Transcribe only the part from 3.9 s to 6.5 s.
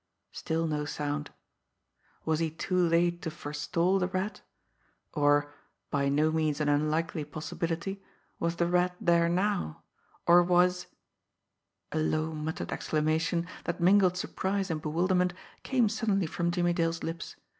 the Rat; or, by no